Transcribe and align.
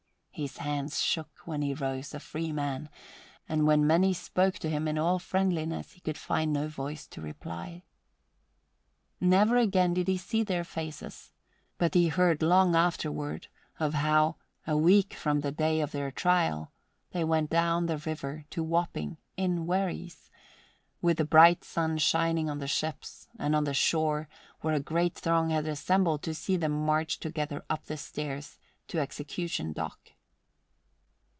His 0.33 0.57
hands 0.57 0.99
shook 1.03 1.41
when 1.45 1.61
he 1.61 1.75
rose 1.75 2.15
a 2.15 2.19
free 2.19 2.51
man, 2.51 2.89
and 3.47 3.67
when 3.67 3.85
many 3.85 4.11
spoke 4.11 4.55
to 4.55 4.71
him 4.71 4.87
in 4.87 4.97
all 4.97 5.19
friendliness 5.19 5.91
he 5.91 5.99
could 5.99 6.17
find 6.17 6.51
no 6.51 6.67
voice 6.67 7.05
to 7.07 7.21
reply. 7.21 7.83
Never 9.19 9.57
again 9.57 9.93
did 9.93 10.07
he 10.07 10.17
see 10.17 10.41
their 10.41 10.63
faces, 10.63 11.31
but 11.77 11.93
he 11.93 12.07
heard 12.07 12.41
long 12.41 12.75
afterward 12.75 13.49
of 13.79 13.93
how, 13.93 14.37
a 14.65 14.75
week 14.75 15.13
from 15.13 15.41
the 15.41 15.51
day 15.51 15.79
of 15.79 15.91
their 15.91 16.09
trial, 16.09 16.71
they 17.11 17.23
went 17.23 17.51
down 17.51 17.85
the 17.85 17.99
river 17.99 18.45
to 18.49 18.63
Wapping 18.63 19.17
in 19.37 19.67
wherries, 19.67 20.31
with 21.03 21.17
the 21.17 21.25
bright 21.25 21.63
sun 21.63 21.99
shining 21.99 22.49
on 22.49 22.57
the 22.57 22.67
ships 22.67 23.27
and 23.37 23.55
on 23.55 23.65
the 23.65 23.75
shore 23.75 24.27
where 24.61 24.73
a 24.73 24.79
great 24.79 25.13
throng 25.13 25.51
had 25.51 25.67
assembled 25.67 26.23
to 26.23 26.33
see 26.33 26.57
them 26.57 26.71
march 26.83 27.19
together 27.19 27.63
up 27.69 27.85
the 27.85 27.97
stairs 27.97 28.57
to 28.87 28.97
Execution 28.97 29.71
Dock. 29.71 30.13